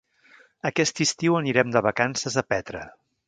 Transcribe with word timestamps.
Aquest 0.69 1.01
estiu 1.05 1.37
anirem 1.41 1.75
de 1.77 1.85
vacances 1.89 2.41
a 2.43 2.47
Petra. 2.55 2.85